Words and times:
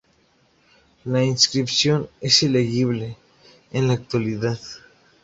La 1.05 1.21
inscripción 1.23 2.09
es 2.21 2.41
ilegible 2.41 3.17
en 3.71 3.87
la 3.87 3.93
actualidad. 3.93 4.59